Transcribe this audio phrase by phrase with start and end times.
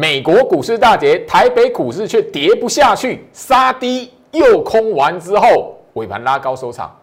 [0.00, 6.96] 美国股市大跌，台北股市却跌不下去，杀低又空完之后，尾盘拉高收场，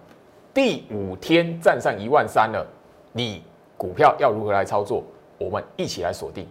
[0.53, 2.65] 第五天站上一万三了。
[3.11, 3.43] 你
[3.75, 5.03] 股票要如何来操作？
[5.37, 6.47] 我们一起来锁定。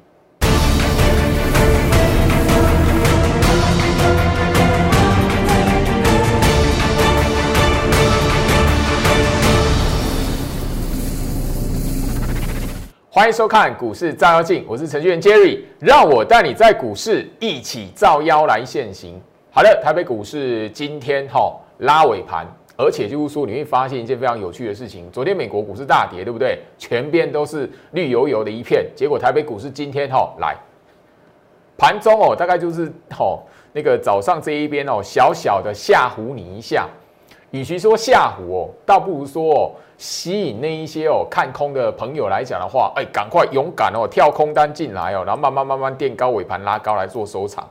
[13.15, 19.21] 欢迎收看股市照妖镜，我是程序员 Jerry，让我带你在股市一起照妖来现行。
[19.53, 22.45] 好的，台北股市今天哈拉尾盘，
[22.77, 26.59] 而且就是说你会发现一件非常有趣的事情，昨天美国股市大跌，对不对？
[26.77, 30.57] 全边都是绿油油的一片，结果台北股市今天哈来
[31.79, 33.39] 盘中哦，大概就是哦
[33.73, 36.89] 那个早上这一边哦小小的吓唬你一下，
[37.55, 39.71] 与其说吓唬哦，倒不如说哦。
[39.97, 47.65] 吸引那一些哦看空的朋友来讲的话，哎，赶快勇敢哦跳空单进来哦，然后慢慢慢慢垫高尾盘拉高来做收场。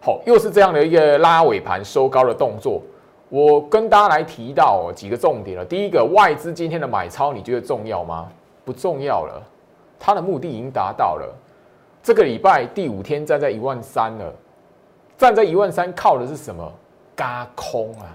[0.00, 2.82] 好，又是这样的一个拉尾盘收高的动作。
[3.28, 5.64] 我跟大家来提到几个重点了。
[5.64, 8.28] 第一个，外资今天的买超，你觉得重要吗？
[8.64, 9.40] 不重要了，
[10.00, 11.32] 它的目的已经达到了。
[12.02, 14.34] 这个礼拜第五天站在一万三了，
[15.16, 16.72] 站在一万三靠的是什么？
[17.14, 18.10] 嘎空啊！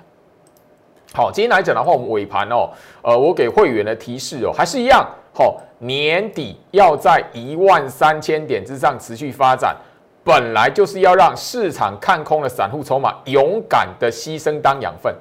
[1.13, 2.69] 好，今天来讲的话，我们尾盘哦，
[3.01, 9.75] 呃，我给会员的提示哦，还是一样，好，年底要在一万三千点之上持续发展，
[10.23, 15.13] 本来就是要让市场看空的散户筹码勇敢的牺牲当养分。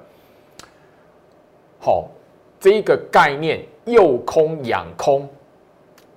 [1.80, 2.08] 好，
[2.60, 5.28] 这一个概念诱空养空，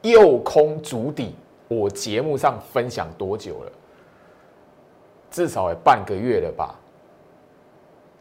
[0.03, 1.35] 诱空足底，
[1.67, 3.71] 我节目上分享多久了？
[5.31, 6.75] 至少也半个月了吧。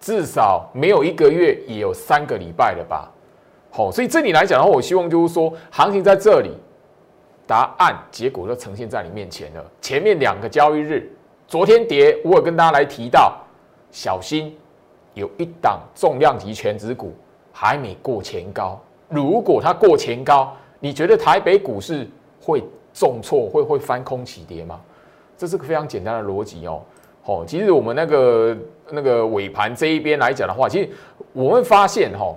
[0.03, 3.09] 至少没有一个月，也有三个礼拜了吧？
[3.71, 6.51] 好，所以这里来讲的话，我希望就是说，行情在这里，
[7.47, 9.65] 答案结果都呈现在你面前了。
[9.81, 11.09] 前面两个交易日，
[11.47, 13.41] 昨天跌，我有跟大家来提到，
[13.93, 14.59] 小心
[15.15, 17.15] 有一档重量级全指股
[17.53, 18.79] 还没过前高。
[19.09, 22.11] 如果它过前高，你觉得台北股市
[22.41, 24.81] 会重挫，会会翻空起跌吗？
[25.39, 26.83] 这是个非常简单的逻辑哦。
[27.25, 28.57] 哦，其实我们那个
[28.91, 30.91] 那个尾盘这一边来讲的话，其实
[31.33, 32.35] 我们发现哈，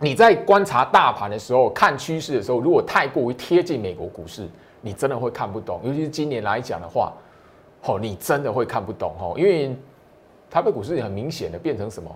[0.00, 4.48] 你在观察大盘的时候，看趋势的时候，如果太过于贴近美国股市，
[4.80, 5.80] 你真的会看不懂。
[5.84, 7.12] 尤其是今年来讲的话，
[7.84, 9.76] 哦，你真的会看不懂哦，因为
[10.50, 12.10] 台北股市很明显的变成什么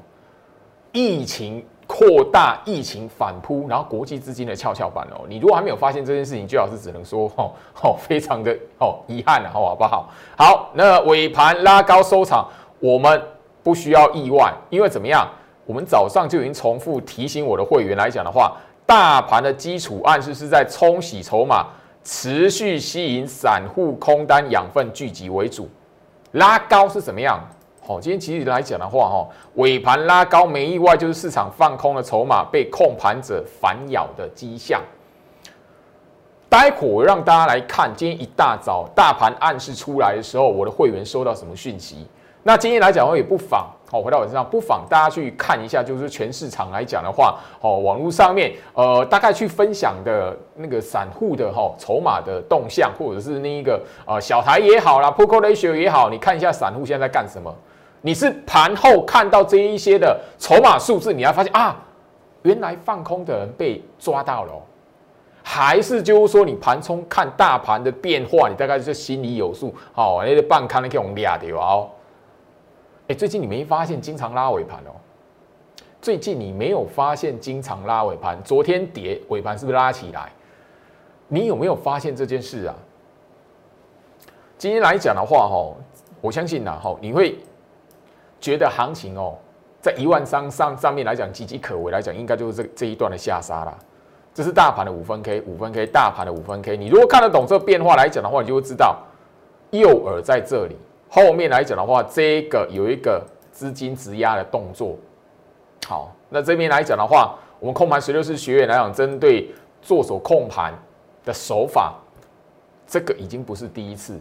[0.93, 1.65] 疫情。
[1.93, 7.51] 扩大疫情反扑，然后国际资金的跷跷板哦，你如果还没有发现这件事情，最好是只能说哦
[7.83, 10.09] 哦，非常的哦遗憾了，好不好？
[10.39, 12.47] 好，那尾盘拉高收场，
[12.79, 13.21] 我们
[13.65, 15.29] 不需要意外，因为怎么样？
[15.67, 21.67] 我们早上就已经重复提醒我的会员来讲的话，大盘的基础暗示是在冲洗筹码，
[22.05, 25.69] 持续吸引散户空单养分聚集为主，
[26.33, 27.41] 拉高是怎么样？
[27.91, 34.81] 哦，今天其实来讲的话，哈，尾盘拉高没意外，就是市场放空的筹码被控盘者反咬的迹象。
[36.49, 42.07] 待会我让大家来看，今天一大早大盘暗示出来的时候，我的会员收到什么讯息？
[42.45, 57.53] 那今天来讲的话，也不妨，好，回到我身上，不妨大家去看一下，就是全市场来讲的话，哦，网络上面，呃，大概去分享的那个散户的哈筹码的动向，或者是那一个呃小台也好啦 p o k r ratio 也好，你看一下散户现在在干什么。
[58.03, 61.77] 你是盘后看到这一些的筹码数字，你要发现啊，
[62.43, 64.53] 原来放空的人被抓到了，
[65.43, 71.91] 还是就是说你盘中看大盘的变化，你大概是心里有数，好，那个半看那个红俩掉哦。
[73.09, 74.97] 哎，最近你没发现经常拉尾盘哦？
[76.01, 78.43] 最近你没有发现经常拉尾盘？
[78.43, 80.33] 昨天跌尾盘是不是拉起来？
[81.29, 82.75] 你有没有发现这件事啊？
[84.57, 85.71] 今天来讲的话，哈，
[86.23, 87.39] 我相信呐，哈，你会。
[88.41, 89.37] 觉得行情哦，
[89.81, 93.77] 在一万三上上面来讲岌岌可危来讲，应该就是这这一段的下杀啦。
[94.33, 96.77] 这是大盘的五分 K，五分 K，大盘的五分 K。
[96.77, 98.97] 你如果看得懂这个变化来讲的话，你就会知道
[99.71, 100.77] 诱饵在这里。
[101.09, 104.97] 后面来讲的话，这个有一个资金质押的动作。
[105.87, 109.53] 好，那这边来讲的话，我们控盘十六式学员来讲，针对
[109.83, 110.73] 做手控盘
[111.25, 111.95] 的手法，
[112.87, 114.19] 这个已经不是第一次，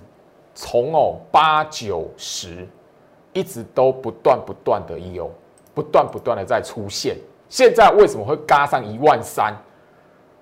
[0.56, 2.68] 从哦八九十。
[3.40, 5.32] 一直都不断不断的有，
[5.74, 7.16] 不断不断的在出现。
[7.48, 9.56] 现在为什么会嘎上一万三？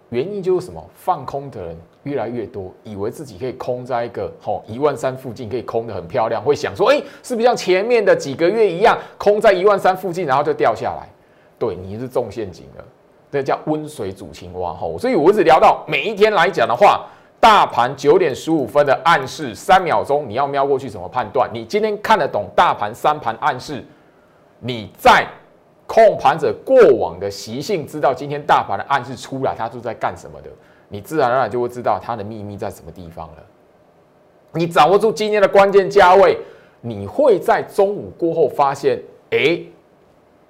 [0.09, 0.83] 原因就是什么？
[0.95, 11.07] 放空的人越来越多，以为自己可以空在一个吼一万三附近，可以空的很漂亮，会想说：哎，是不是像前面的几个月一样，空在一万三附近，然后就掉下来？
[11.59, 12.83] 对，你是中陷阱了，
[13.31, 14.97] 这叫温水煮青蛙吼。
[14.97, 17.05] 所以我一直聊到每一天来讲的话。
[17.47, 21.49] 大盘九点十五分的暗示，三秒钟你要瞄过去怎么判断？
[21.53, 23.81] 你今天看得懂大盘三盘暗示？
[24.59, 25.25] 你在
[25.85, 30.49] 控盘者过往的习性，知道今天大盘的暗示出来，它是在干什么的？
[30.89, 33.35] 你自然而然就会知道它的秘密在什么地方了。
[34.51, 36.37] 你掌握住今天的关键价位，
[36.81, 39.57] 你会在中午过后发现，哎，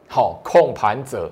[0.10, 1.32] 好，控盘者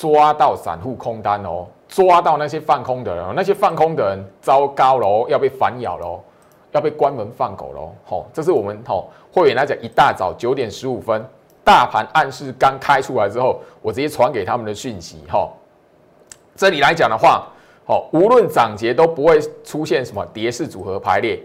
[0.00, 1.66] 抓到散户空单哦。
[1.86, 6.20] 抓到那些放空的人，那些放空的人糟糕喽，要被反咬喽，
[6.70, 7.90] 要被关门放狗喽。
[8.04, 11.20] 好，这是我们好会员来讲，一大早九点十五分，
[11.64, 15.24] 大盘暗示刚开出来之后，我直接传给他们的讯息。
[15.28, 15.50] 哈，
[16.54, 17.48] 这里来讲的话，
[17.84, 21.42] 好，无论涨跌都不会出现什么跌势组合排列，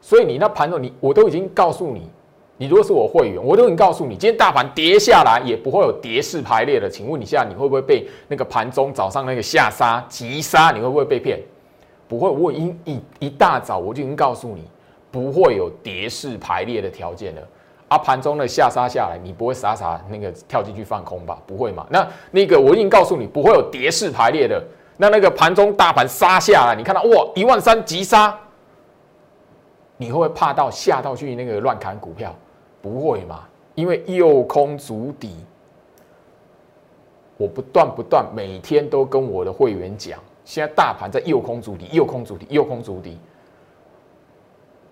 [0.00, 2.10] 所以你那盘中你我都已经告诉你。
[2.58, 6.90] 你如果是我会员，我都能告诉你，今天大盘跌下来也不会有跌势排列的。
[6.90, 10.72] 请问你现在你会不会被那个盘中早上那个下杀急杀？
[10.72, 11.40] 你会不会被骗？
[12.08, 14.64] 不会，我已经一一大早我就已经告诉你，
[15.10, 17.42] 不会有跌势排列的条件了。
[17.86, 21.38] 啊，盘中的下杀下来，你不会傻傻那个跳进去放空吧？
[21.46, 21.86] 不会嘛？
[21.88, 24.60] 那那个我已经告诉你，不会有跌势排列的。
[24.96, 28.36] 那那个盘中大盘杀下来，你看到哇一万三急杀，
[29.96, 32.34] 你会不会怕到吓到去那个乱砍股票？
[32.80, 33.44] 不会嘛？
[33.74, 35.36] 因为右空足底，
[37.36, 43.18] 我不断不断每天都跟我的会员讲，现在大盘在右空足底，右空足底，右空足底，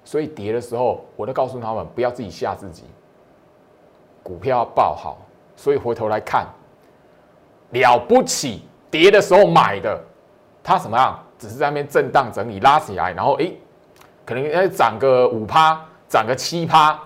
[0.05, 2.85] 所以跌的时候，我都告诉他们不要自己吓自己，
[4.23, 5.19] 股票要爆好，
[5.57, 6.47] 所以回头来看，
[7.71, 10.01] 了不起，跌的时候买的，
[10.63, 11.19] 它什么样？
[11.39, 13.53] 只是在那边震荡整理拉起来，然后哎，
[14.25, 16.99] 可能要涨个五趴，涨个七趴。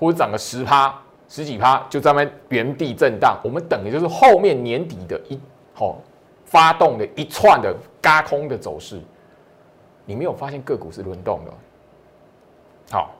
[0.00, 0.98] 或者涨个十趴、
[1.28, 3.38] 十几趴，就在那原地震荡。
[3.44, 5.38] 我们等的就是后面年底的一
[5.74, 5.98] 好
[6.46, 8.98] 发动的一串的嘎空的走势。
[10.06, 11.52] 你没有发现个股是轮动的？
[12.90, 13.10] 好，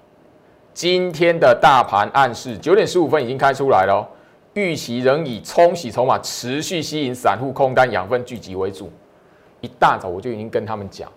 [0.73, 4.09] 今天的大盘暗示九点十五分已经开出来了，
[4.55, 8.91] 预期仍以冲洗筹码、持续吸引散户空单养分聚集为主。
[9.61, 11.13] 一大早我就已经跟他们讲，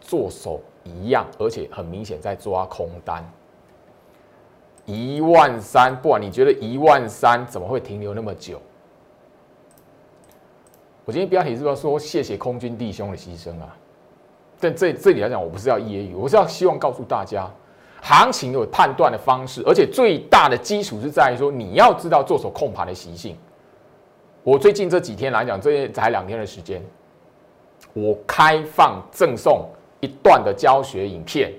[0.00, 3.24] 做手一样，而且很明显在抓空单。
[4.88, 8.58] 一万三，不管你觉得一万三怎么会停留那么久？
[11.04, 13.76] 我今天标题是不是说谢谢空军弟兄的牺牲啊？
[14.58, 17.46] 但这这里来讲，我不是要揶揄，我是要希望告诉大家，
[18.00, 23.36] 行情有判断的方式，而且最大的基础是在于说你要知道做手控盘的习性。
[24.42, 26.82] 我最近这几天来讲，这才两天的时间，
[27.92, 29.68] 我开放赠送
[30.00, 31.52] 一段的教学影片。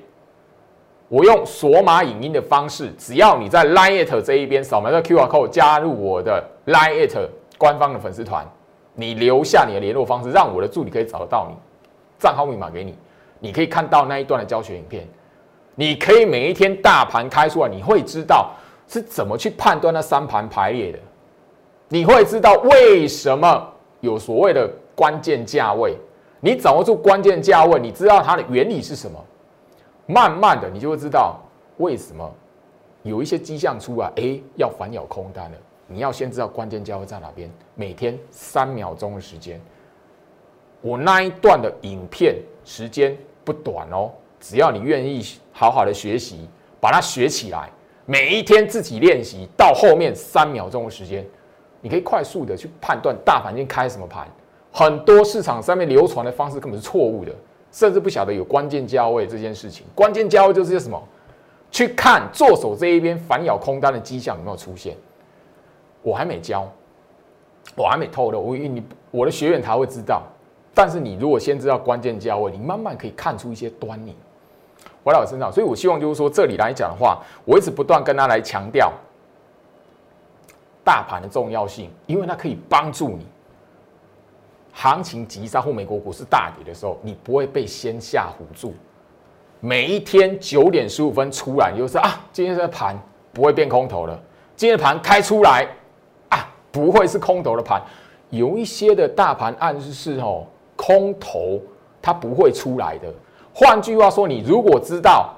[1.10, 7.18] 我用索马影音的方式，只要你在 Line It 这一边扫描这 QR code 加入我的 Line It
[7.58, 8.48] 官方的粉丝团，
[8.94, 11.56] 你留下你的联络方式，让我的助理可以找得到你，
[12.20, 12.94] 账号密码给你，
[13.40, 15.08] 你可以看到那一段的教学影片。
[15.74, 18.52] 你可以每一天大盘开出来，你会知道
[18.88, 21.00] 是怎么去判断那三盘排列的，
[21.88, 23.68] 你会知道为什么
[24.02, 25.96] 有所谓的关键价位，
[26.40, 29.18] 你掌握住关键价位，你知道它的原理是什么。
[30.10, 31.40] 慢慢的，你就会知道
[31.78, 32.28] 为什么
[33.04, 35.58] 有一些迹象出来，哎，要反咬空单了。
[35.86, 37.48] 你要先知道关键价位在哪边。
[37.76, 39.62] 每天三秒钟的时间，
[40.82, 43.16] 我那一段的影片时间
[43.46, 44.10] 不短哦。
[44.40, 46.50] 只要你愿意好好的学习，
[46.82, 47.70] 把它学起来，
[48.08, 51.24] 每一天自己练习，到后面三秒钟的时间，
[51.82, 54.28] 你可以快速的去判断大盘今天开什么盘。
[54.72, 57.32] 很多市场上面流传的方式根本是错误的。
[57.72, 61.02] 甚至不晓得有关键价位这件事情，关键价位就是些什么？
[61.72, 64.98] 去看做手这一边反咬空单的迹象有没有出现？
[66.02, 66.68] 我还没教，
[67.76, 70.24] 我还没透露，我你我的学员才会知道。
[70.74, 74.16] 但是你如果先知道关键价位，你慢慢可以看出一些端倪。
[75.04, 78.92] 回到我身上，所以我希望就是说，这里来讲的话，我一直不断跟他来强调
[80.84, 83.26] 大盘的重要性，因为它可以帮助你。
[84.82, 88.74] 行情急杀或美国股市大跌的时候，你不会被先下唬住。
[89.60, 92.98] 每一天九点十五分出来，就是啊，今天的盘
[93.34, 94.18] 不会变空头了。
[94.56, 95.68] 今天的盘开出来
[96.30, 97.82] 啊，不会是空头的盘。
[98.30, 101.60] 有一些的大盘暗示是哦，空头
[102.02, 103.14] 它不会出来的。
[103.54, 105.34] 换句话说，你如果知道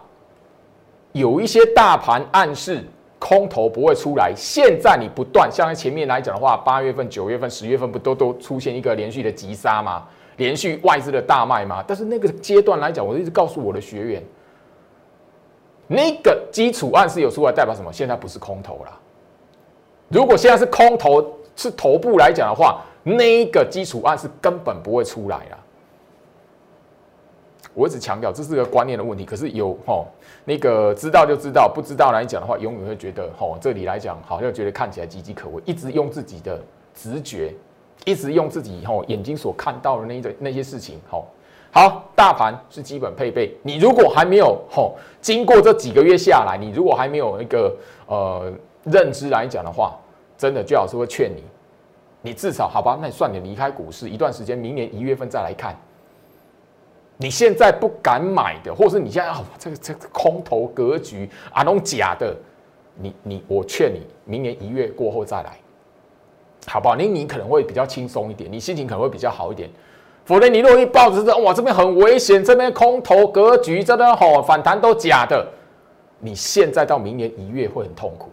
[1.14, 2.86] 有一些大盘暗示。
[3.22, 4.34] 空头不会出来。
[4.36, 10.08] 现在你不断像前面来讲的话，八月份、九月份、十月份不都都出现一个连续的急杀吗？
[10.38, 11.84] 连续外资的大卖吗？
[11.88, 14.24] 但是那个阶段来讲，我一直告诉我的学员，
[15.86, 17.94] 那个基础暗示有出来，代表什么？
[17.94, 19.00] 现在不是空头了。
[20.08, 21.24] 如果现在是空头，
[21.56, 25.58] 是头部来讲的话，那一个基础暗示根本不会出来了。
[27.74, 29.24] 我一直强调这是个观念的问题。
[29.24, 30.06] 可是有吼
[30.46, 36.60] 那个知道就知道，不知道来讲的话，永远会觉得吼这里来讲好像觉得看起来岌岌可危，一直用自己的
[36.94, 37.54] 直觉，
[38.06, 41.26] 一直用自己吼眼睛所看到的那那些事情吼。
[41.74, 43.58] 好，大盘是基本配备。
[43.64, 47.74] 你如果还没有吼，经过这几个月下来，你如果还没有一个
[48.08, 48.52] 呃
[48.84, 49.98] 认知来讲的话，
[50.38, 51.42] 真的最好是会劝你，
[52.22, 55.74] 你至少好吧，那你算你离开股市一段时间，明年一月份再来看。
[57.22, 62.36] 你现在不敢买的，或是你现在哦，这个这个空头格局啊，那种假的，
[62.96, 65.52] 你你我劝你，明年一月过后再来，
[66.66, 66.96] 好不好？
[66.96, 69.70] 你你可能会比较轻松一点，你心情可能会比较好一点。
[70.26, 75.48] 否则，你如果一抱着这哇，这边很危险，这边空头格局，真的吼反弹都假的，
[76.18, 78.32] 你现在到明年一月会很痛苦，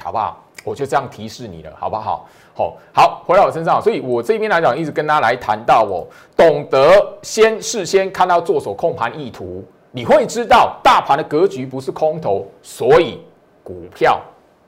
[0.00, 0.44] 好不好？
[0.64, 2.28] 我就这样提示你了，好不好？
[2.54, 6.06] 好，好，回到我身上，所以我这边来讲，一直跟大家来谈到，哦
[6.36, 13.20] 懂得先事先看到做手控盘意图，你会知道大盘的格局不是空头，所以
[13.64, 14.20] 股票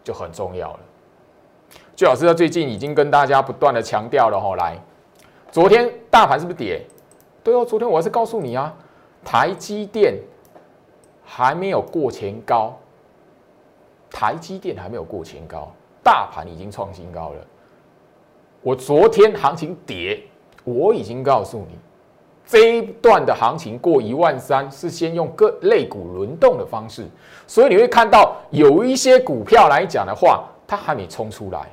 [0.02, 0.80] 就很重要了。
[1.94, 4.78] 最老师在最近已经跟大家不断的强调了，吼，来。
[5.52, 6.84] 昨天大盘是不是跌？
[7.42, 8.74] 对哦，昨天我还是告诉你啊，
[9.22, 10.18] 台积电
[11.22, 12.76] 还没有过前高，
[14.10, 15.70] 台积电还没有过前高，
[16.02, 17.46] 大盘已经创新高了。
[18.64, 20.18] 我昨天行情跌，
[20.64, 21.78] 我已经告诉你，
[22.46, 27.06] 这一段的行情过一万三是先用各类股轮动的方式，
[27.46, 31.68] 所以你会看到有一些股票来讲的话，它还没冲出来，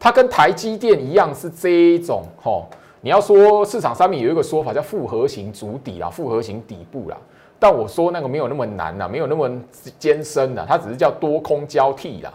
[0.00, 2.66] 它跟台积电一样是这一种吼。
[3.00, 7.16] 你要说市场上面有一个说法叫复合型主底啦，复合型底部啦，
[7.60, 9.48] 但我说那个没有那么难呐，没有那么
[9.96, 12.32] 艰深呐，它只是叫多空交替啦，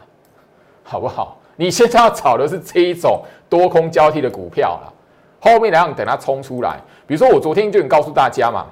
[0.81, 1.37] 好不好？
[1.59, 4.93] 你现在要炒的是这一种多空交替的股票啦，
[5.39, 8.67] 后面两样等它冲出来，比如说我昨天就告诉大家嘛，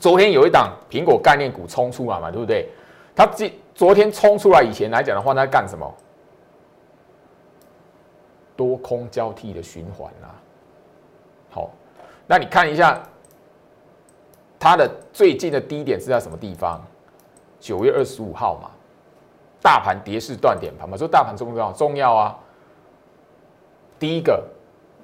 [0.00, 2.68] 昨天有一档苹果概念股冲出来嘛，对不对？
[3.14, 5.94] 它今昨天冲出来以前来讲的话，它干什么？
[8.56, 10.34] 多空交替的循环啦。
[11.50, 11.70] 好，
[12.26, 13.00] 那你看一下
[14.58, 16.80] 它的最近的低点是在什么地方？
[17.60, 18.70] 九月二十五号嘛，
[19.60, 21.72] 大盘跌势断点盘嘛，说大盘重不重要？
[21.72, 22.38] 重要啊！
[23.98, 24.42] 第一个，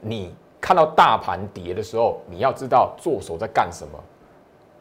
[0.00, 3.98] 你看到大盘跌的时候，你要知道做手在干什么，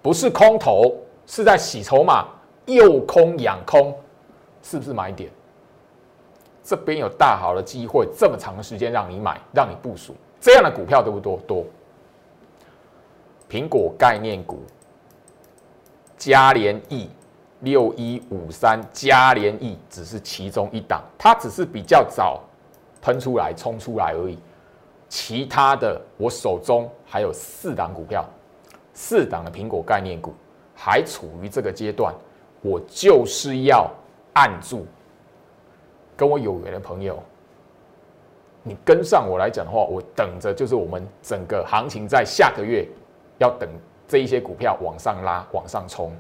[0.02, 2.26] 不是空头，是在洗筹码，
[2.66, 3.96] 诱空养空，
[4.62, 5.32] 是不是买点？
[6.64, 10.14] 这边有大好的机会，这么长的时间让你买，让你部署。
[10.42, 11.38] 这样的股票多不多？
[11.48, 11.66] 多。
[13.50, 14.60] 苹果概念股，
[16.18, 17.10] 嘉联益
[17.62, 22.40] 六一五三，嘉联益只是其中一档，它只是比较早
[23.02, 24.38] 喷出来、冲出来而已。
[25.08, 28.24] 其他的，我手中还有四档股票，
[28.94, 30.34] 四档的苹果概念股
[30.76, 32.14] 还处于这个阶段，
[32.62, 33.90] 我就是要
[34.34, 34.86] 按住。
[36.16, 37.18] 跟我有缘的朋友。
[38.62, 42.86] 你跟上我来讲的话，我等着就是我们整个行情在下个月
[43.38, 43.70] 要等
[44.06, 46.12] 这一些股票往上拉、往上冲。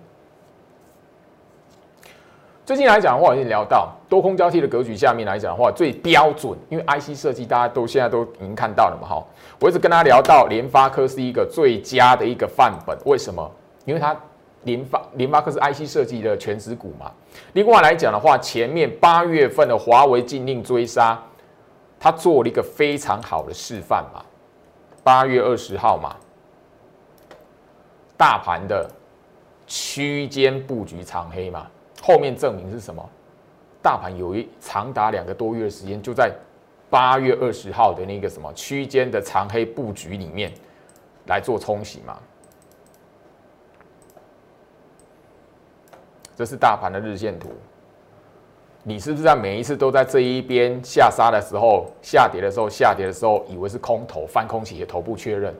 [2.69, 9.25] 最近来讲的话，我已经聊到多空交替的格局下面来讲的话，最标准，因为 IC 设计大家都现在都已经看到了嘛，哈。
[9.59, 13.51] 我一直跟大家聊到联发科是一个最佳的一个范本，为什么？
[13.85, 14.15] 因为它
[14.65, 17.11] 联发联发科是 IC 设计的全值股嘛。
[17.53, 21.19] 另外来讲的话，前面八月份的华为禁令追杀。
[21.99, 24.23] 他做了一个非常好的示范嘛，
[25.03, 26.15] 八月二十号嘛，
[28.15, 28.87] 大盘的
[29.65, 31.65] 区间布局长黑嘛，
[32.01, 33.07] 后面证明是什么？
[33.81, 36.33] 大盘有一长达两个多月的时间，就在
[36.89, 40.51] 八月二十号的那个什么区间的长黑布局里面
[41.27, 42.17] 来做冲洗嘛，
[46.35, 47.49] 这是大盘的日线图。
[48.83, 55.53] 你是不是在每一次都在这一边下杀的时候、下跌的时候、下跌的时候，以为是空头翻空起的头部确认？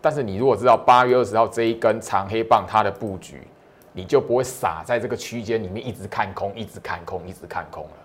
[0.00, 3.46] 但是你如果知道八月二十号这一根长黑棒它的布局，
[3.92, 7.96] 你就不会傻在这个区间里面一直看空、一直看空、一直看空了。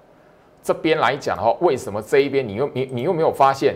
[0.62, 3.76] 这边来讲的话，为什么这一边你又你你又没有发现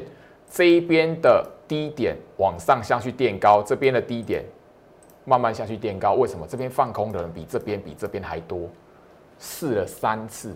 [0.50, 4.44] 这一边的低点往上下去垫高，这边的低点
[5.24, 6.14] 慢慢下去垫高？
[6.14, 8.70] 为什么这边放空的人比这边比这边还多？
[9.40, 10.56] 试了三次。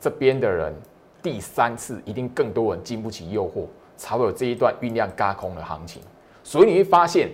[0.00, 0.74] 这边的人
[1.22, 3.66] 第三次一定更多人经不起诱惑，
[3.98, 6.02] 才会有这一段酝酿嘎空的行情。
[6.42, 7.28] 所以你会发现，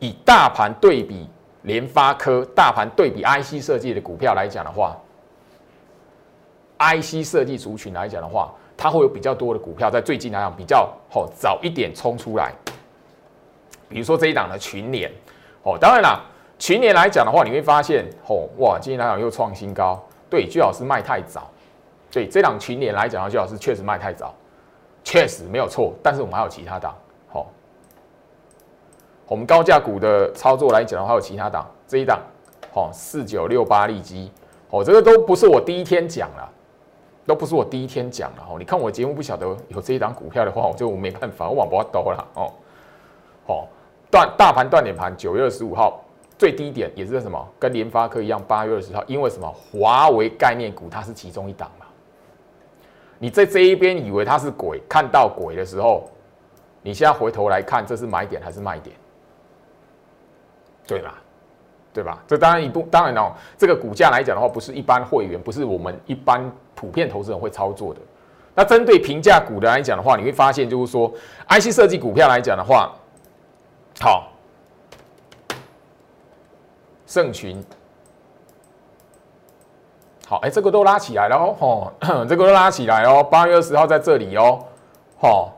[0.00, 1.28] 以大盘对比
[1.62, 4.96] 联发科，大盘对比 IC 设计的股票来讲的话
[6.78, 12.52] ，IC 设计族群来讲的话，它会有比较多的股票在最近来讲比较好早一点冲出来。
[13.88, 15.10] 比如说这一档的群联，
[15.62, 16.20] 哦，当然啦，
[16.58, 21.50] 群联来讲的话，你会发现，哦，哇，今天来讲又创新高，对，最好是卖太早，
[22.10, 24.34] 对，这档群年来讲的话，最好是确实卖太早，
[25.04, 26.96] 确实没有错，但是我们还有其他档，
[29.32, 32.20] 我们高价股的操作来讲的话，有其他档，这一档，
[32.70, 34.30] 好，四九六八利基，
[34.68, 36.46] 哦，这个都不是我第一天讲了。
[37.24, 42.52] 都不是我第一天讲了哦，你看我节目不晓得有这一档股票的话，我就没办法，我往不兜了哦。
[43.46, 43.68] 好，
[44.10, 46.04] 断大盘断点盘，九月二十五号
[46.36, 47.48] 最低点也是什么？
[47.58, 49.50] 跟联发科一样，八月二十号，因为什么？
[49.50, 51.86] 华为概念股它是其中一档嘛。
[53.18, 56.10] 你在这一边以为它是鬼，看到鬼的时候，
[56.82, 58.94] 你现在回头来看，这是买点还是卖点？
[60.86, 61.14] 对吧？
[61.92, 62.22] 对吧？
[62.26, 66.40] 这当然一部当然哦，这个股价来讲的话，不是一般会员，不是我们一般
[66.74, 68.00] 普遍投资人会操作的。
[68.54, 71.12] 那针对平价股的来讲的话，你会发现就是说
[71.48, 72.92] ，IC 设计股票来讲的话，
[74.00, 74.32] 好，
[77.06, 77.62] 盛群，
[80.26, 81.92] 好，哎，这个都拉起来了哦，吼，
[82.24, 84.64] 这个都拉起来哦，八月二十号在这里哦，
[85.20, 85.52] 吼，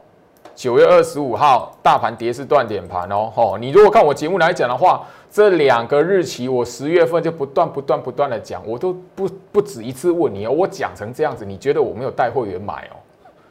[0.54, 5.06] 九月二十五号大盘跌是断点盘哦，吼，你如果看我节目来讲的话。
[5.34, 13.02] 这两个日期，我十月份就不断不断不断的讲，我都不不止一次问你哦，我讲成这样子，你觉得我没有带会员买哦？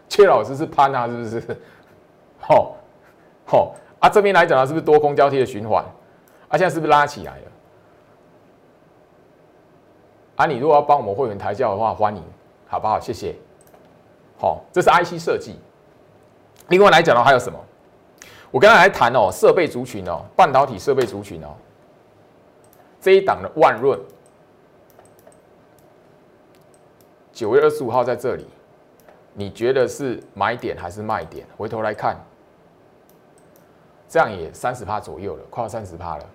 [0.07, 1.57] 薛老师是潘啊，是不是？
[2.39, 2.77] 好，
[3.45, 5.83] 好啊，这边来讲呢，是不是多空交替的循环？
[6.47, 7.51] 啊，现在是不是拉起来了？
[10.37, 12.23] 啊，你如果要帮我们会员抬轿的话，欢迎，
[12.65, 12.97] 好不好？
[12.97, 13.35] 谢谢。
[14.39, 15.59] 好，这是 IC 设计。
[16.69, 17.59] 另外来讲的话，还有什么？
[18.51, 21.49] 我刚才来谈哦，设备族群哦，半导体设备族群哦。
[23.01, 23.99] 这一档的万润，
[27.33, 28.47] 九月二十五号在这里，
[29.33, 31.45] 你觉得是买点还是卖点？
[31.57, 32.15] 回头来看，
[34.07, 36.25] 这样也三十趴左右了，快要三十趴了。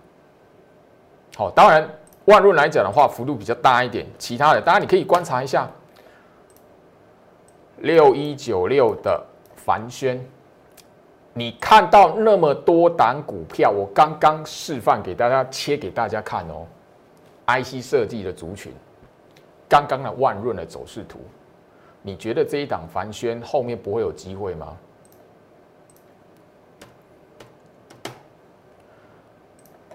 [1.37, 1.89] 好，当然
[2.27, 4.05] 万润来讲的话，幅度比较大一点。
[4.19, 5.67] 其他的，当然你可以观察一下，
[7.79, 9.25] 六一九六的
[9.69, 10.19] 凡轩。
[11.35, 16.67] 你看到那么多档股票，我刚刚示范给大家切给大家看哦
[17.47, 18.73] ，IC 设计的族群，
[19.69, 21.19] 刚刚的万润的走势图，
[22.01, 24.75] 你觉得这一档凡轩后面不会有机会吗？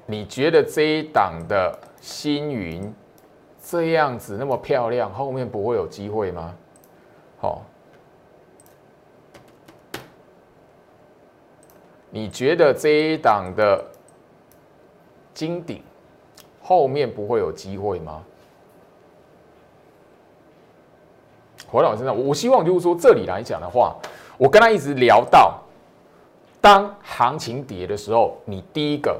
[0.05, 2.93] 你觉得这一档的星云
[3.59, 6.53] 这样子那么漂亮，后面不会有机会吗？
[7.39, 7.63] 好。
[12.15, 13.84] 你觉得这一档的
[15.34, 15.82] 金顶
[16.62, 18.21] 后面不会有机会吗？
[21.67, 23.95] 回到我身上，我希望就是说，这里来讲的话，
[24.38, 25.60] 我跟他一直聊到，
[26.62, 29.19] 当行情跌的时候，你第一个，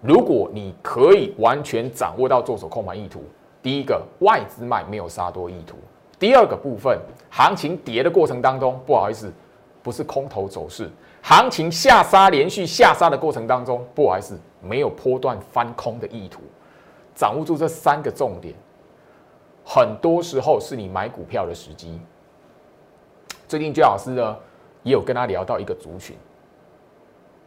[0.00, 3.22] 如果你可以完全掌握到做手控盘意图，
[3.62, 5.76] 第一个外资卖没有杀多意图，
[6.18, 6.98] 第二个部分，
[7.30, 9.32] 行情跌的过程当中，不好意思，
[9.80, 10.90] 不是空头走势。
[11.28, 16.40] 行情下杀，连续下杀的过程当中，不好意思，没有波段翻空的意图。
[17.16, 18.54] 掌握住这三个重点，
[19.64, 22.00] 很多时候是你买股票的时机。
[23.48, 24.36] 最近，姜老师呢
[24.84, 26.16] 也有跟他聊到一个族群。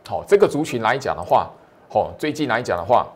[0.06, 1.50] 好，这个族群来讲的话，
[1.90, 3.08] 好，最近来讲的话，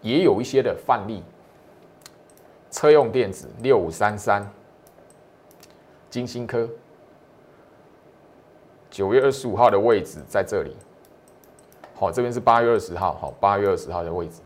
[0.00, 1.22] 也有一些的范例。
[2.70, 4.50] 车用电子六五三三，
[6.08, 6.66] 金星科。
[8.92, 10.76] 九月二十五号的位置在这里，
[11.94, 14.42] 好，这边是八月二十号，好，八月二十号的位置。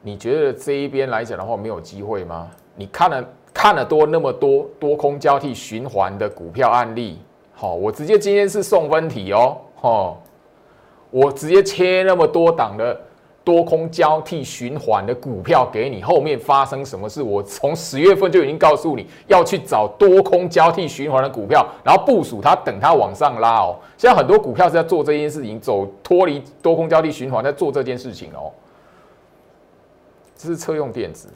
[0.00, 2.48] 你觉得这一边来讲的话，没有机会吗？
[2.76, 7.18] 你看了看了多那么多多空交替循环的股票案例，
[7.54, 10.16] 好，我直接今天是送分题哦，哈，
[11.10, 13.00] 我直接切那么多档的。
[13.44, 17.22] 多空交替循环的股票给你，后面发生什么事？
[17.22, 23.76] 我从十月份就已经告诉你要去找多空交替循环的股票，然后部署它，等它往上拉哦。
[23.98, 28.50] 现在很多股票是在做这件事情，走脱离多空交替循环，在做这件事情哦。
[30.36, 31.28] 这是车用电子，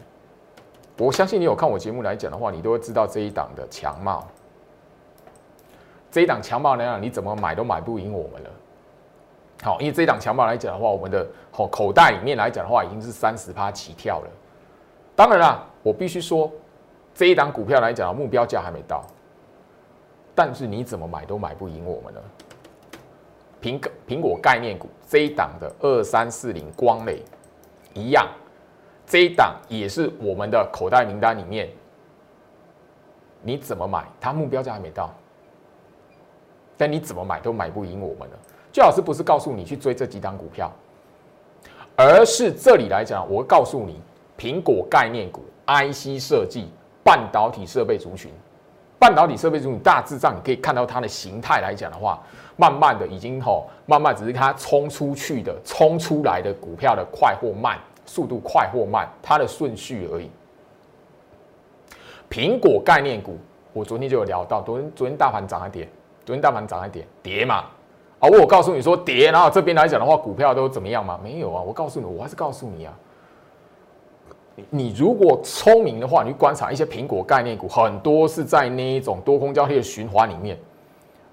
[0.97, 4.27] 我相信你有看我节目来讲的话，你都会知道这一档的强貌。
[6.11, 8.51] 这一档强貌那样，你怎么买都买不赢我们了。
[9.63, 14.31] 好，因为这一档强暴来讲的话，我们的口口袋里面来讲的话，已经是三十趴起跳了。
[15.17, 16.51] 当然啦，我必须说，
[17.13, 19.05] 这一档股票来讲，目标价还没到，
[20.35, 22.23] 但是你怎么买都买不赢我们了。
[23.61, 27.21] 苹苹果概念股这一档的二三四零光磊
[27.95, 28.29] 一样，
[29.05, 31.69] 这一档也是我们的口袋名单里面，
[33.43, 34.05] 你怎么买？
[34.21, 35.13] 它目标价还没到。
[36.77, 38.39] 但你怎么买都买不赢我们了。
[38.73, 40.71] 最好是不是告诉你去追这几档股票，
[41.97, 44.01] 而是这里来讲，我告诉你，
[44.39, 46.69] 苹果概念股、IC 设计、
[47.03, 48.31] 半导体设备族群。
[49.01, 52.21] 半导体设备中，大致上你可以看到它的形态来讲的话，
[52.57, 60.29] 慢慢的已经吼，慢慢只是它冲出去的、冲出来的股票的快或慢，速度快或慢，它的顺序而已。
[62.29, 63.39] 苹果概念股，
[63.73, 65.89] 我昨天就有聊到，昨天昨天大盘涨一点，
[66.27, 67.67] 昨天大盘涨一点，跌嘛，
[68.21, 71.21] 好，我告诉你说跌，然后这边来讲的话，股票都怎么样嘛？
[71.23, 72.93] 没有啊，我告诉你，我还是告诉你啊。
[74.71, 80.59] 你如果聪明的话，你观察一些苹果概念股，很多是在那一种多空交替的循环里面，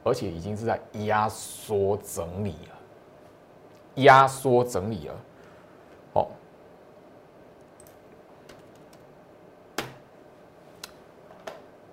[0.04, 5.13] 而且已经是在压缩整理了，压缩整理了。
[6.13, 6.28] 哦，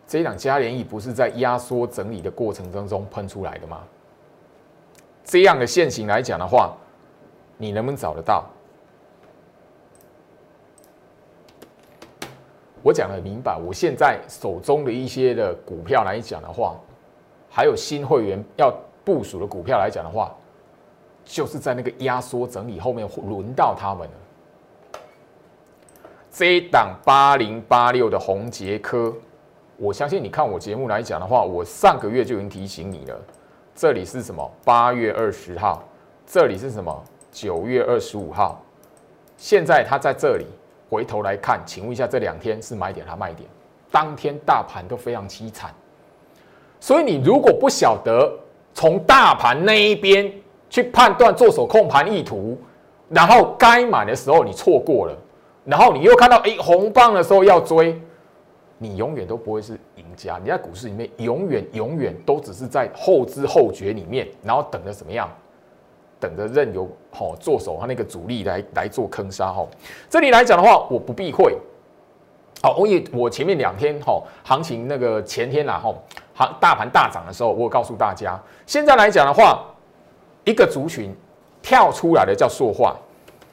[0.06, 3.80] 这一档加联益不是在压缩整理的过程当中喷出来的吗？
[5.32, 6.76] 这样的线型来讲的话，
[7.56, 8.44] 你能不能找得到？
[12.82, 16.78] 我讲的明白，我现在手中的一些的股票来讲的话，
[17.48, 18.70] 还有新会员要
[19.06, 20.36] 部署的股票来讲的话，
[21.24, 24.98] 就是在那个压缩整理后面轮到他们了。
[26.30, 29.10] 这一档八零八六的红杰科，
[29.78, 33.18] 我相信你看我节目来讲的话，我上个月就已经提醒你了。
[33.74, 34.50] 这里是什么？
[34.64, 35.82] 八月二十号，
[36.26, 37.04] 这里是什么？
[37.30, 38.62] 九月二十五号，
[39.36, 40.46] 现在它在这里。
[40.90, 43.48] 回头来看，请问一下，这两天是买点还是卖点？
[43.90, 45.72] 当天大盘都非常凄惨，
[46.78, 48.30] 所以你如果不晓得
[48.74, 50.30] 从大盘那一边
[50.68, 52.58] 去判断做手控盘意图，
[53.08, 55.16] 然后该买的时候你错过了，
[55.64, 57.98] 然后你又看到哎红棒的时候要追，
[58.82, 60.38] 你永远都不会是赢家。
[60.42, 65.28] 你在股市里面永远永远都只是在后知后觉里面，然后等着怎么样？
[66.20, 69.66] 等着任由好做手他那个主力来来做坑杀哈，
[70.08, 71.58] 这里来讲的话，我不避讳。
[72.62, 75.92] 好，我也我前面两天哈行情那个前天呐哈
[76.34, 79.64] 行大盘大涨的时候，我告诉大家，现在来讲的话，
[80.44, 81.12] 一个族群
[81.60, 82.96] 跳出来的叫塑化，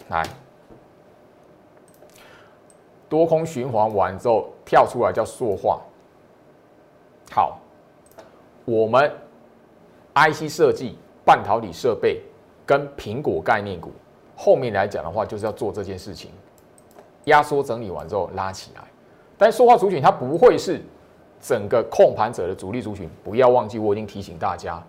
[0.09, 0.23] 来
[3.09, 5.81] 多空循环完之后跳出来叫塑化。
[7.31, 7.59] 好，
[8.63, 9.11] 我们
[10.13, 12.21] IC 设计半导体设备。
[12.65, 13.91] 跟苹果概念股
[14.35, 16.29] 后面来讲的话，就是要做这件事情，
[17.23, 18.83] 压缩整理完之后拉起来。
[19.39, 20.79] 但说话族群它不会是
[21.41, 24.79] 整个控盘者的主力族群，不要忘记我已经提醒大家，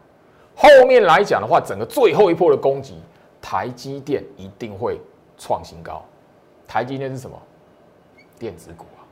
[0.54, 3.00] 后面来讲的话，整个最后一波的攻击，
[3.40, 5.00] 台积电一定会
[5.38, 6.04] 创新高。
[6.68, 7.34] 台积电是什么？
[8.40, 9.06] 电子股啊！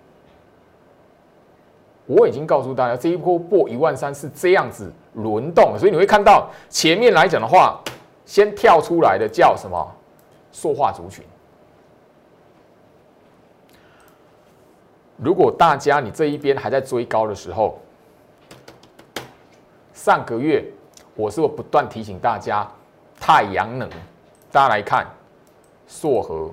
[2.06, 7.80] 我已经告诉大家，这一波破一万三是这样子轮动，所以你会看到前面来讲的话。
[8.28, 9.96] 先跳出来的叫什么？
[10.52, 11.24] 塑化族群。
[15.16, 17.80] 如果大家你这一边还在追高的时候，
[19.94, 20.62] 上个月
[21.14, 22.70] 我是不不断提醒大家，
[23.18, 23.88] 太阳能，
[24.52, 25.06] 大家来看，
[25.86, 26.50] 硕和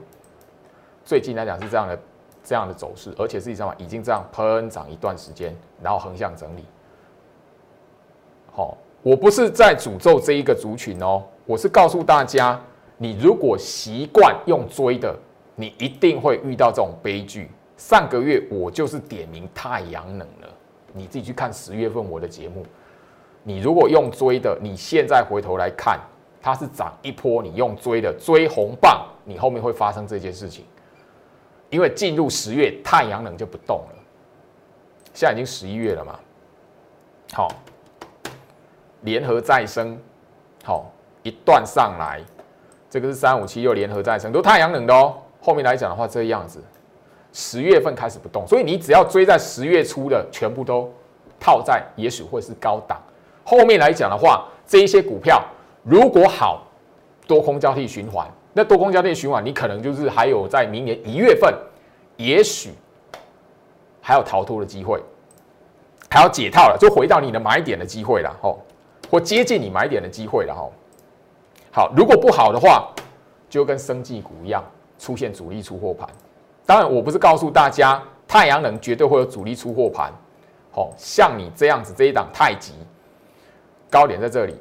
[1.04, 2.00] 最近来讲是这样的
[2.46, 6.64] 这样的走势，而且实际上已经这样喷涨一段时间，然后横向整理。
[8.54, 11.24] 好，我不是在诅咒这一个族群哦。
[11.46, 12.62] 我是告诉大家，
[12.98, 15.14] 你如果习惯用追的，
[15.56, 17.50] 你一定会遇到这种悲剧。
[17.78, 20.48] 上个月我就是点名太阳能了，
[20.94, 22.66] 你自己去看十月份我的节目。
[23.44, 26.00] 你如果用追的，你现在回头来看，
[26.42, 30.64] 它是涨一波，你用追的追红棒，你后面会发生这件事情。
[31.76, 33.96] 因为进入十月，太阳能就不动了。
[35.14, 36.18] 现在已经十一月了嘛，
[37.34, 37.50] 好，
[39.02, 40.00] 联合再生，
[40.64, 40.90] 好。
[41.24, 42.22] 一段上来，
[42.88, 45.18] 这个是三五七又联合再生，都太阳能的哦。
[45.42, 46.64] 后面来讲的话，这样子，
[47.34, 50.90] 十月份开始不动，所以你只要追在十月初的，全部都
[51.40, 53.02] 套在，也许会是高档。
[53.44, 55.44] 后面来讲的话，这一些股票
[55.84, 56.68] 如果好，
[57.28, 61.54] 多空交替循环，那多空交替循环，你可能就是还有在明年一月份，
[62.16, 62.70] 也许
[64.02, 64.98] 还有逃脱的机会，
[66.10, 68.62] 还要解套了，就回到你的买点的机会了，吼，
[69.12, 70.72] 或接近你买点的机会了，吼。
[71.70, 72.88] 好，如果不好的话，
[73.50, 74.64] 就跟生技股一样，
[74.98, 76.08] 出现主力出货盘。
[76.66, 80.14] 当然，我不是告诉大家太阳能绝对会有主力出货盘。
[80.72, 82.72] 好，像你这样子这一档太极，
[83.90, 84.56] 高点在这里，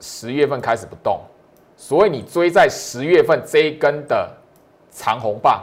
[0.00, 1.20] 十月份开始不动，
[1.82, 4.30] 所以你追在十月份这一根的
[4.92, 5.60] 长红棒，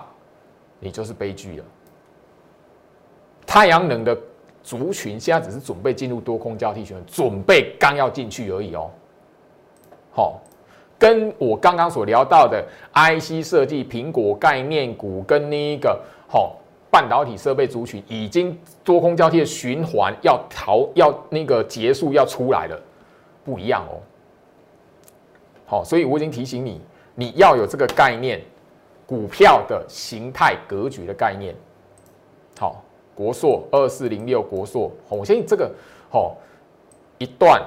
[0.77, 1.63] 你就是悲剧了。
[3.47, 4.15] 太阳能的
[4.61, 8.91] 族群现在只是准备进入多空交替循环，准备刚要进去而已哦。
[10.11, 10.41] 好，
[10.97, 16.57] 跟我刚刚所聊到的 IC 设计、苹果概念股跟那一个好
[16.91, 22.77] 半导体设备族群，已经多空交替的循环要逃要那个结束要出来了，
[23.45, 23.95] 不一样哦。
[25.69, 26.81] 好，所以我已经提醒你，
[27.13, 28.41] 你要有这个概念，
[29.05, 31.55] 股票的形态格局的概念。
[32.57, 35.71] 好，国硕二四零六国硕，我相信这个
[36.09, 36.35] 好
[37.19, 37.63] 一段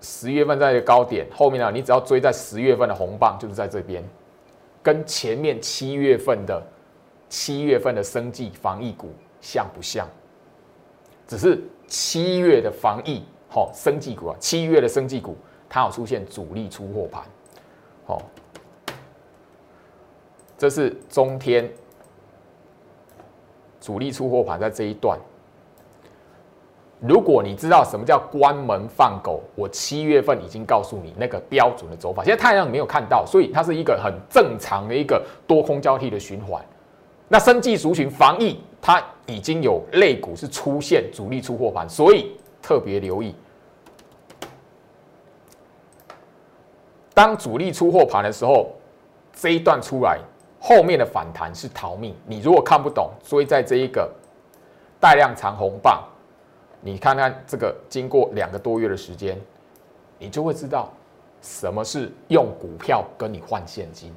[0.00, 4.02] 十月份在的高点，后面呢，你只要追在十月份的红棒，就是在这边，
[4.82, 6.60] 跟前面七月份的
[7.28, 10.08] 七月份的生计防疫股像不像？
[11.28, 15.36] 只是七月的防疫好生计股啊，七月的生计股。
[15.68, 17.22] 它有出现主力出货盘，
[18.06, 18.22] 好，
[20.56, 21.70] 这是中天
[23.80, 25.18] 主力出货盘在这一段。
[27.00, 32.24] 如果你知道什么叫关门放狗，我七月份已经告诉你那个标准的走法。
[32.24, 36.60] 现在太阳没有看到，所以它是一个很正常的一个多空交替的循环。
[37.28, 43.32] 那生技族群防疫，它已经有类股是出现主力出货盘，所以特别留意。
[47.18, 48.70] 当主力出货盘的时候，
[49.32, 50.20] 这一段出来，
[50.60, 52.14] 后面的反弹是逃命。
[52.24, 54.08] 你如果看不懂，追在这一个
[55.00, 56.00] 带量长红棒，
[56.80, 59.36] 你看看这个经过两个多月的时间，
[60.16, 60.92] 你就会知道
[61.42, 64.14] 什么是用股票跟你换现金。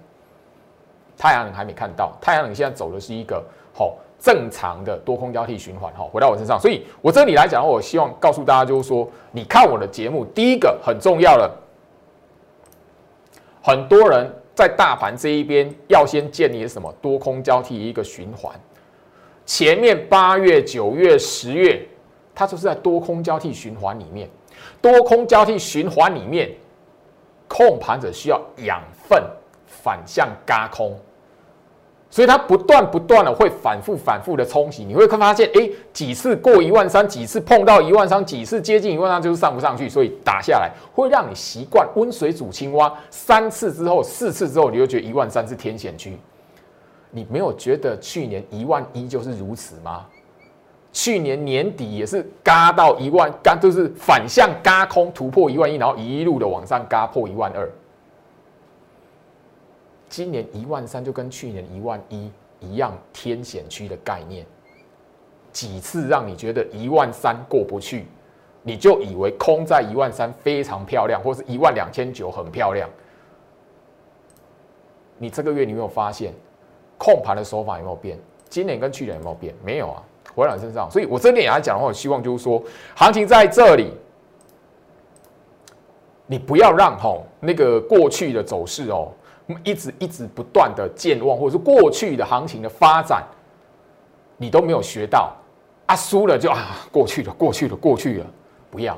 [1.18, 6.04] 太阳能还没看到，太阳能现在走的是一个好正常的多空交替循环哈。
[6.04, 11.52] 回到我身上，所以我这里来讲，我希望告诉大家，就是说，你看我的节目，第一个很重要的。
[13.62, 18.54] 很多人在大盘这一边要先建立什么多空交替一个循环，
[19.46, 21.88] 前面八月、九月、十月，
[22.34, 24.30] 它就是在多空交替循环里面，
[24.82, 26.52] 多空交替循环里面，
[27.48, 29.24] 控盘者需要养分
[29.66, 31.00] 反向嘎空。
[32.12, 42.94] 所以它不断不断的会反复反复的冲洗，你会发现，哎，几次过一万三，几次碰到一万三，几次接近一万三，就是上不上去，所以打下来会让你习惯温水煮青蛙。
[43.10, 46.18] 三次之后，四次之后，你就觉得一万三是天险区。
[47.12, 50.06] 你没有觉得去年一万一就是如此吗？
[50.92, 57.70] 去年年底也是嘎到一万，嘎就是反向嘎空突破一万一，然后一路的往上嘎破一万二。
[60.12, 64.46] 今年一万三就跟去年一万一一样，天险区的概念，
[65.54, 68.06] 几次让你觉得一万三过不去，
[68.62, 72.90] 你就以为空在一万三非常漂亮，或是一万两千九很漂亮。
[75.18, 76.34] 你这个月你有没有发现
[76.98, 78.20] 控盘的手法有没有变？
[78.50, 79.56] 今年跟去年有没有变？
[79.64, 80.04] 没有啊，
[80.36, 80.92] 回到身上。
[80.92, 82.62] 所以我这点来讲的话，我希望就是说，
[82.96, 83.94] 行情在这里，
[86.28, 89.10] 你不要让吼那个过去的走势哦。
[89.64, 93.24] 一直一直不断的健忘，或者是过去的行情的发展，
[94.38, 95.34] 你都没有学到
[95.88, 98.26] 啊，输了就啊，过去了，过去了，过去了，
[98.70, 98.98] 不要，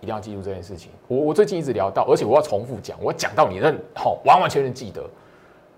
[0.00, 0.90] 一定要记住这件事情。
[1.06, 5.04] 我我最近一直聊到，而且我要重复讲，我讲到你认好，完完全全记得。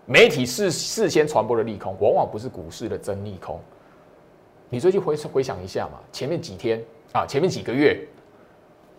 [0.05, 3.59] 媒体事事先传播的利空，往往不是股市的真利空。
[4.69, 6.81] 你最近回回想一下嘛，前面几天
[7.13, 7.99] 啊，前面几个月，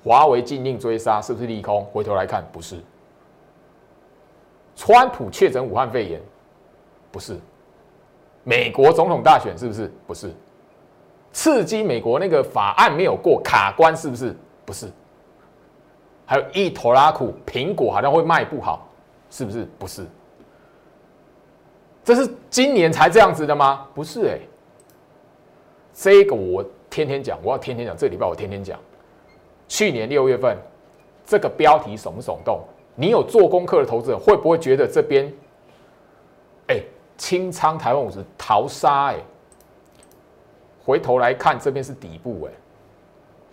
[0.04, 1.86] 华为禁令追杀是不是利空？
[1.94, 2.76] 回头来看，不是。
[4.78, 6.22] 川普确诊武汉肺炎，
[7.12, 7.34] 不是；
[8.44, 9.92] 美国总统大选是不是？
[10.06, 10.32] 不是。
[11.34, 14.36] 刺激美国那个法案没有过卡关是不是？
[14.64, 14.88] 不是。
[16.28, 18.88] 还有一头拉苦，苹果好像会卖不好，
[19.32, 19.68] 是不是？
[19.80, 20.06] 不是。
[22.04, 23.88] 这是今年才这样子的吗？
[23.96, 24.40] 不是哎。
[25.92, 28.80] 这个我天天讲，我要天天讲，这礼拜我天天讲。
[29.68, 30.56] 去年六月份，
[31.26, 32.62] 这个标题耸不耸动？
[33.00, 35.32] 你有做功课的投资者会不会觉得这边，
[36.68, 36.82] 哎，
[37.16, 39.18] 清仓台湾五十逃杀哎？
[40.84, 42.52] 回头来看这边是底部哎，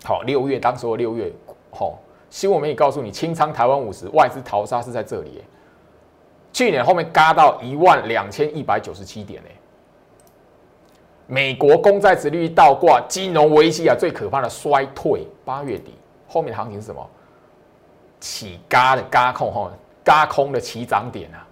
[0.04, 1.30] 好，六月当时的六月，
[1.70, 1.98] 好，
[2.30, 5.44] 新闻媒体告诉你清仓台湾五十外资逃杀是在这里，
[6.50, 9.50] 去年后面嘎到一万两千一百九十七点哎，
[11.26, 15.92] 美国公债殖率倒挂，金融危机啊最可怕的衰退，八月底
[16.26, 17.07] 后面的行情是什么？
[18.24, 19.70] 起嘎的嘎空哈，
[20.02, 21.46] 嘎空的起涨点啊，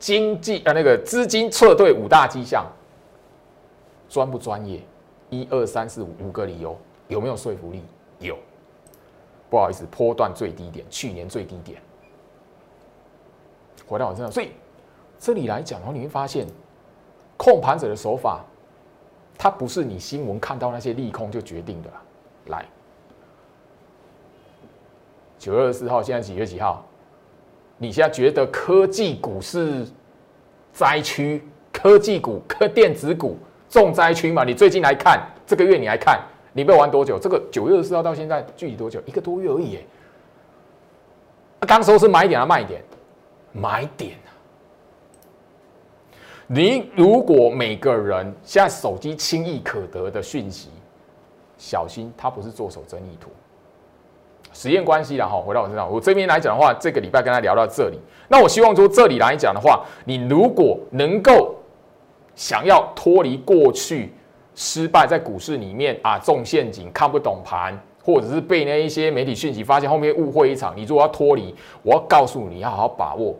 [0.00, 2.66] 经济呃那个资金撤退五大迹象，
[4.08, 4.82] 专不专业？
[5.30, 7.84] 一二三四五五个理由有没有说服力？
[8.18, 8.36] 有。
[9.48, 11.80] 不好意思，波段最低点，去年最低点，
[13.86, 14.50] 回到我身上，所以
[15.20, 16.46] 这里来讲，的话你会发现，
[17.36, 18.44] 控盘者的手法，
[19.38, 21.90] 它不是你新闻看到那些利空就决定的。
[22.46, 22.66] 来，
[25.42, 26.86] 九月二十四号，现在几月几号？
[27.76, 29.84] 你现在觉得科技股是
[30.72, 31.42] 灾区？
[31.72, 33.36] 科技股、科电子股
[33.68, 34.44] 重灾区嘛？
[34.44, 37.18] 你最近来看，这个月你来看，你被玩多久？
[37.18, 39.02] 这个九月二十四号到现在距离多久？
[39.04, 39.80] 一个多月而已。
[41.66, 42.80] 刚说是买点啊，卖点，
[43.50, 44.30] 买点啊！
[46.46, 50.68] 你如果每个人现在手机轻易可得的讯息，
[51.58, 53.28] 小心它不是做手真意图。
[54.52, 57.98] 实验关系了哈，回到我身上，我这边来讲的话，这个礼拜跟他聊到这里。
[58.28, 61.54] 那我希望说这里来讲的话，你如果能够
[62.34, 64.12] 想要脱离过去
[64.54, 67.78] 失败在股市里面啊中陷阱看不懂盘。
[68.04, 73.32] 或者是被那一些媒体讯息发现后面误会一场，你如果要脱离，我要告诉你要好好把握，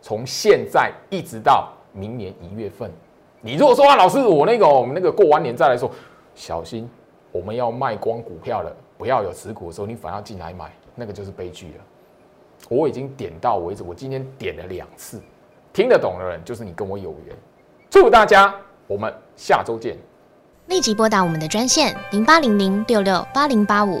[0.00, 2.90] 从现在一直到明年一月份，
[3.42, 5.90] 你如果说啊，老师我那个我们那个过完年再来说，
[6.34, 6.88] 小心
[7.32, 11.84] 我们要卖光股票了，不要有持股的时候你反而进来买，那个就是悲剧了。
[12.68, 15.20] 我已经点到为止，我今天点了两次，
[15.72, 17.36] 听得懂的人就是你跟我有缘。
[17.90, 18.54] 祝大家，
[18.86, 19.96] 我们下周见。
[20.66, 24.00] 立即拨打我们的专线零八零零六六八零八五